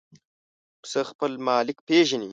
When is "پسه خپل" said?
0.81-1.31